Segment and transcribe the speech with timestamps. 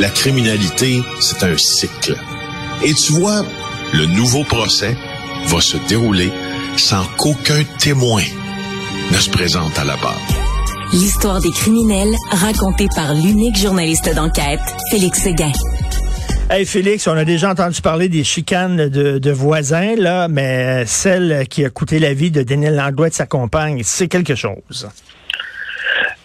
[0.00, 2.16] la criminalité, c'est un cycle.
[2.84, 3.44] Et tu vois,
[3.92, 4.96] le nouveau procès
[5.46, 6.30] va se dérouler
[6.76, 8.22] sans qu'aucun témoin
[9.12, 10.20] ne se présente à la barre.
[10.92, 14.60] L'histoire des criminels racontée par l'unique journaliste d'enquête,
[14.90, 15.52] Félix Séguin.
[16.50, 21.64] Hey Félix, on a déjà entendu parler des chicanes de, voisins, là, mais celle qui
[21.64, 24.88] a coûté la vie de Daniel Langlois et de sa compagne, c'est quelque chose.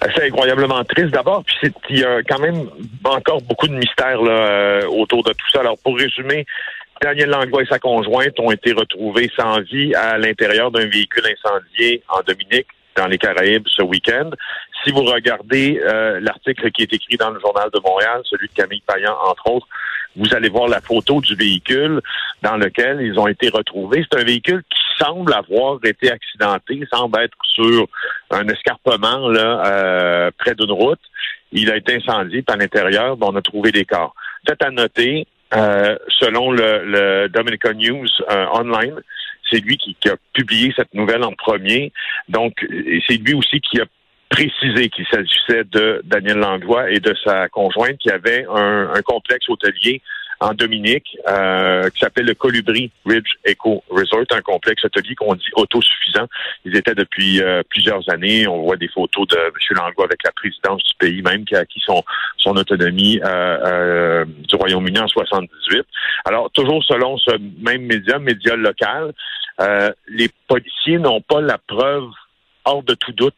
[0.00, 2.68] C'est incroyablement triste d'abord, puis il y a quand même
[3.04, 5.60] encore beaucoup de mystères là, euh, autour de tout ça.
[5.60, 6.46] Alors pour résumer,
[7.02, 12.02] Daniel Langlois et sa conjointe ont été retrouvés sans vie à l'intérieur d'un véhicule incendié
[12.08, 14.30] en Dominique, dans les Caraïbes, ce week-end.
[14.84, 18.54] Si vous regardez euh, l'article qui est écrit dans le Journal de Montréal, celui de
[18.54, 19.68] Camille Payan, entre autres,
[20.16, 22.00] vous allez voir la photo du véhicule
[22.42, 24.04] dans lequel ils ont été retrouvés.
[24.10, 27.86] C'est un véhicule qui semble avoir été accidenté, semble être sur
[28.30, 31.00] un escarpement là, euh, près d'une route.
[31.52, 34.14] Il a été incendié à l'intérieur, on a trouvé des corps.
[34.46, 39.00] C'est à noter, euh, selon le, le Dominican News euh, Online,
[39.50, 41.92] c'est lui qui, a publié cette nouvelle en premier.
[42.28, 42.52] Donc,
[43.06, 43.86] c'est lui aussi qui a
[44.28, 50.02] précisé qu'il s'agissait de Daniel Langlois et de sa conjointe qui avait un complexe hôtelier
[50.40, 55.50] en Dominique euh, qui s'appelle le Colibri Ridge Eco Resort, un complexe hôtelier qu'on dit
[55.54, 56.26] autosuffisant.
[56.64, 58.46] Ils étaient depuis euh, plusieurs années.
[58.46, 59.52] On voit des photos de M.
[59.70, 62.02] Langlois avec la présidence du pays même qui a acquis son,
[62.36, 65.84] son autonomie euh, du Royaume-Uni en 78.
[66.24, 69.12] Alors, toujours selon ce même média, média local,
[70.08, 72.08] les policiers n'ont pas la preuve
[72.64, 73.34] hors de tout doute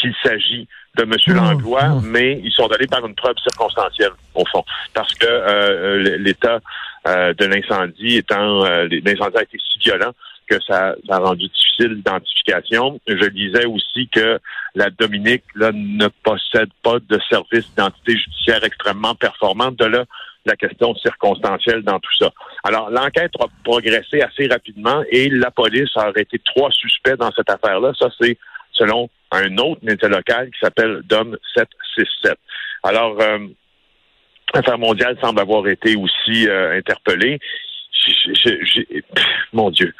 [0.00, 1.14] qu'il s'agit de M.
[1.26, 2.06] Mmh, Langlois, mmh.
[2.06, 6.60] mais ils sont allés par une preuve circonstancielle, au fond, parce que euh, l'état
[7.06, 10.12] euh, de l'incendie étant, euh, l'incendie a été si violent
[10.48, 13.00] que ça, a rendu difficile l'identification.
[13.06, 14.40] Je disais aussi que
[14.74, 19.70] la Dominique là, ne possède pas de service d'identité judiciaire extrêmement performant.
[19.70, 20.04] De là,
[20.44, 22.30] la question circonstancielle dans tout ça.
[22.64, 27.50] Alors, l'enquête a progressé assez rapidement et la police a arrêté trois suspects dans cette
[27.50, 27.92] affaire-là.
[27.98, 28.36] Ça, c'est
[28.80, 32.38] selon un autre média local qui s'appelle DOM 767.
[32.82, 33.38] Alors, euh,
[34.78, 37.38] mondiales semble avoir été aussi euh, interpellée.
[39.52, 39.94] mon Dieu,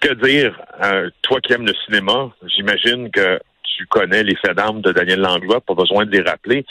[0.00, 3.38] que dire, euh, toi qui aimes le cinéma, j'imagine que
[3.76, 6.64] tu connais les faits d'armes de Daniel Langlois, pas besoin de les rappeler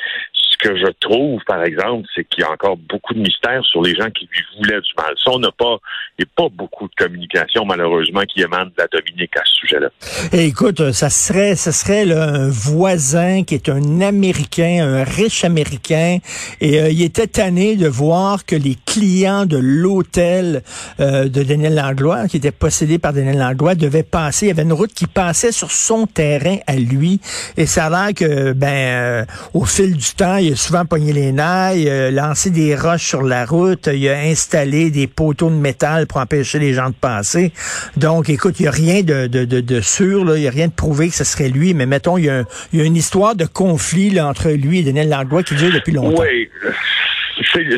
[0.61, 3.95] que je trouve, par exemple, c'est qu'il y a encore beaucoup de mystères sur les
[3.95, 5.13] gens qui lui voulaient du mal.
[5.23, 9.35] Ça, on n'a pas, a pas beaucoup de communication, malheureusement, qui émane de la Dominique
[9.38, 9.89] à ce sujet-là.
[10.31, 15.44] Et écoute, ça serait, ça serait là, un voisin qui est un Américain, un riche
[15.44, 16.19] Américain,
[16.59, 20.61] et euh, il était tanné de voir que les clients de l'hôtel
[20.99, 24.45] euh, de Daniel Langlois, qui était possédé par Daniel Langlois, devaient passer.
[24.45, 27.19] Il y avait une route qui passait sur son terrain à lui,
[27.57, 30.85] et ça a l'air que, ben, euh, au fil du temps, il il a souvent
[30.85, 35.50] pogné les nailles, euh, lancé des roches sur la route, il a installé des poteaux
[35.50, 37.53] de métal pour empêcher les gens de passer.
[37.95, 40.73] Donc, écoute, il n'y a rien de, de, de, sûr, il n'y a rien de
[40.73, 43.45] prouvé que ce serait lui, mais mettons, il y a, y a une histoire de
[43.45, 46.23] conflit entre lui et Daniel Langlois qui dure depuis longtemps.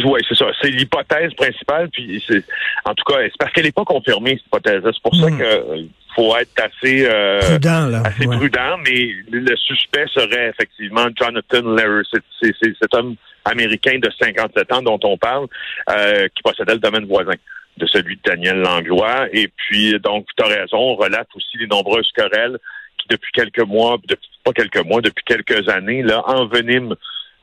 [0.05, 0.45] Oui, c'est ça.
[0.61, 1.89] C'est l'hypothèse principale.
[1.89, 2.23] Puis
[2.85, 4.81] en tout cas, c'est parce qu'elle n'est pas confirmée, cette hypothèse.
[4.83, 5.37] C'est pour ça hmm.
[5.37, 8.03] que faut être assez euh, prudent, là.
[8.05, 12.03] assez prudent, mais le suspect serait effectivement Jonathan Lehrer.
[12.41, 13.15] C'est cet homme
[13.45, 15.47] américain de 57 ans dont on parle,
[15.89, 17.33] euh, qui possédait le domaine voisin
[17.77, 19.27] de celui de Daniel Langlois.
[19.31, 22.57] Et puis, donc, tu as raison, on relate aussi les nombreuses querelles
[22.97, 26.95] qui, depuis quelques mois, depuis, pas quelques mois, depuis quelques années, là, enveniment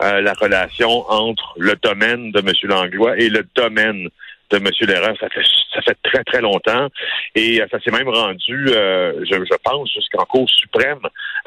[0.02, 2.52] euh, la relation entre le domaine de M.
[2.64, 4.08] Langlois et le domaine
[4.50, 4.64] de M.
[4.80, 6.88] Lehrer, ça fait ça fait très très longtemps
[7.34, 10.98] et euh, ça s'est même rendu, euh, je, je, pense, jusqu'en Cour suprême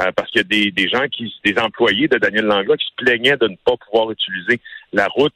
[0.02, 2.86] euh, parce qu'il y a des, des gens qui, des employés de Daniel Langlois qui
[2.86, 4.59] se plaignaient de ne pas pouvoir utiliser
[4.94, 5.34] la route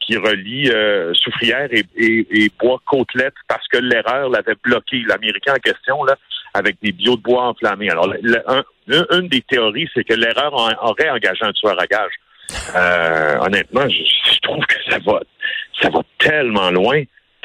[0.00, 0.70] qui relie
[1.14, 5.02] Soufrière et, et, et Bois-Côtelette parce que l'erreur l'avait bloqué.
[5.06, 6.16] L'Américain en question là
[6.54, 7.90] avec des bio de bois enflammés.
[7.90, 8.12] Alors,
[8.88, 12.12] une des théories, c'est que l'erreur aurait engagé un tueur à gage.
[13.40, 15.20] Honnêtement, je, trouve que ça va
[15.80, 17.02] ça va tellement loin.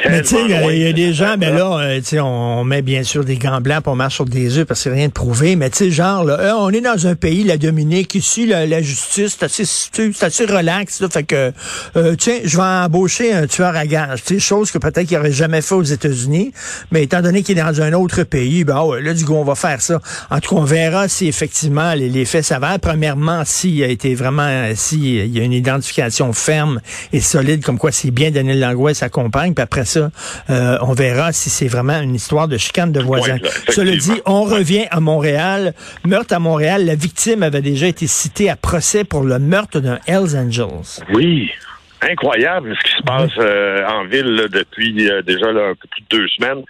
[0.07, 2.81] Mais tu sais, il y, a des gens, mais là, euh, tu sais, on, met
[2.81, 5.13] bien sûr des gants blancs pour marcher sur des œufs parce que c'est rien de
[5.13, 5.57] prouvé.
[5.57, 8.81] Mais tu sais, genre, là, euh, on est dans un pays, la Dominique, ici, la,
[8.81, 11.01] justice, c'est assez, c'est assez relax.
[11.01, 11.51] Là, fait que,
[11.97, 14.23] euh, tiens, je vais embaucher un tueur à gage.
[14.23, 16.53] Tu sais, chose que peut-être qu'il n'aurait jamais fait aux États-Unis.
[16.91, 19.43] Mais étant donné qu'il est dans un autre pays, ben ouais, là, du coup, on
[19.43, 19.99] va faire ça.
[20.29, 22.79] En tout cas, on verra si effectivement les, les faits s'avèrent.
[22.79, 26.79] Premièrement, s'il a été vraiment, s'il y a une identification ferme
[27.11, 29.53] et solide, comme quoi c'est bien Daniel Langlois et sa compagne.
[29.53, 30.11] Puis après ça,
[30.49, 33.37] euh, on verra si c'est vraiment une histoire de chicane de voisins.
[33.69, 35.73] Cela dit, on revient à Montréal.
[36.05, 39.99] Meurtre à Montréal, la victime avait déjà été citée à procès pour le meurtre d'un
[40.07, 41.03] Hells Angels.
[41.13, 41.51] Oui.
[42.01, 46.17] incroyable ce qui se passe euh, en ville depuis euh, déjà un peu plus de
[46.17, 46.63] deux semaines.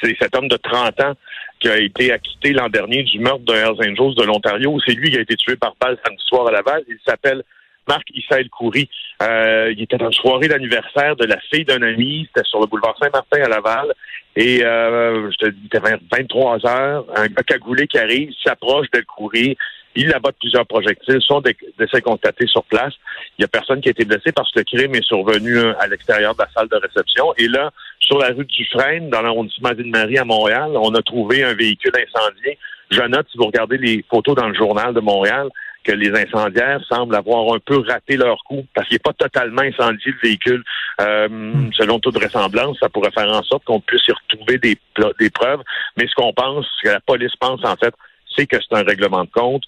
[0.00, 1.14] C'est cet homme de 30 ans
[1.58, 4.78] qui a été acquitté l'an dernier du meurtre de Hells Angels de l'Ontario.
[4.86, 6.82] C'est lui qui a été tué par balle samedi soir à Laval.
[6.88, 7.42] Il s'appelle
[7.88, 8.88] Marc Issaël Coury.
[9.22, 12.28] Euh, il était dans une soirée d'anniversaire de la fille d'un ami.
[12.28, 13.94] C'était sur le boulevard Saint-Martin à Laval.
[14.34, 17.06] Et euh, je te dis, il était 23 heures.
[17.16, 19.56] Un gars cagoulé qui arrive, s'approche de Coury.
[19.98, 22.92] Il abattre plusieurs projectiles, sont décès constatés sur place.
[23.38, 25.72] Il n'y a personne qui a été blessé parce que le crime est survenu euh,
[25.80, 27.32] à l'extérieur de la salle de réception.
[27.38, 31.44] Et là, sur la rue du Frêne, dans l'arrondissement d'Île-Marie à Montréal, on a trouvé
[31.44, 32.58] un véhicule incendié.
[32.90, 35.48] Je note, si vous regardez les photos dans le journal de Montréal,
[35.86, 39.62] que les incendiaires semblent avoir un peu raté leur coup parce qu'il n'est pas totalement
[39.62, 40.64] incendié le véhicule.
[41.00, 41.72] Euh, hmm.
[41.74, 44.76] selon toute vraisemblance, ça pourrait faire en sorte qu'on puisse y retrouver des,
[45.20, 45.62] des preuves.
[45.96, 47.94] Mais ce qu'on pense, ce que la police pense en fait,
[48.34, 49.64] c'est que c'est un règlement de compte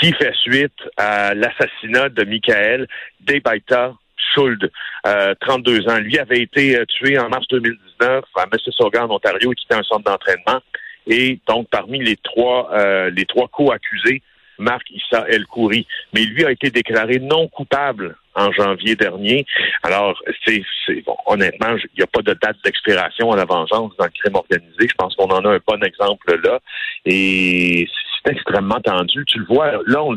[0.00, 2.88] qui fait suite à l'assassinat de Michael
[3.20, 3.94] Debaita
[4.32, 4.70] Schuld,
[5.06, 5.98] euh, 32 ans.
[5.98, 9.82] Lui avait été euh, tué en mars 2019 à Mississauga, en Ontario, qui était un
[9.82, 10.60] centre d'entraînement.
[11.06, 14.22] Et donc, parmi les trois, euh, les trois co-accusés,
[14.58, 15.86] Marc Issa El Khoury.
[16.12, 19.46] Mais lui a été déclaré non coupable en janvier dernier.
[19.82, 20.62] Alors, c'est,
[21.06, 24.34] bon, honnêtement, il n'y a pas de date d'expiration à la vengeance dans le crime
[24.34, 24.88] organisé.
[24.88, 26.58] Je pense qu'on en a un bon exemple là.
[27.04, 27.88] Et
[28.24, 29.24] c'est extrêmement tendu.
[29.26, 30.16] Tu le vois, là, on,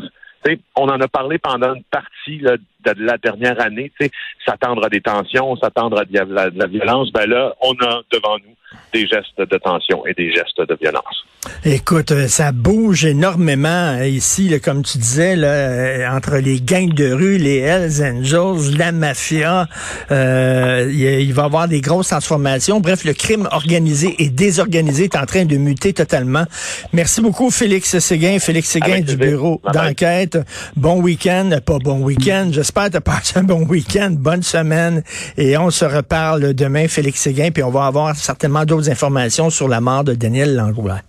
[0.76, 2.58] on en a parlé pendant une partie de
[2.96, 3.92] la dernière année,
[4.44, 7.12] s'attendre à des tensions, s'attendre à de la, de la violence.
[7.12, 8.54] Ben là, on a devant nous
[8.92, 11.24] des gestes de tension et des gestes de violence.
[11.64, 16.92] Écoute, euh, ça bouge énormément euh, ici, comme tu disais, là, euh, entre les gangs
[16.92, 19.66] de rue, les Hells Angels, la mafia.
[20.10, 22.80] il va y avoir des grosses transformations.
[22.80, 26.44] Bref, le crime organisé et désorganisé est en train de muter totalement.
[26.92, 28.38] Merci beaucoup, Félix Séguin.
[28.38, 30.38] Félix Séguin du bureau d'enquête.
[30.76, 32.48] Bon week-end, pas bon week-end.
[32.52, 35.02] J'espère que tu as passé un bon week-end, bonne semaine.
[35.36, 39.68] Et on se reparle demain, Félix Séguin, puis on va avoir certainement d'autres informations sur
[39.68, 41.00] la mort de Daniel Langlois.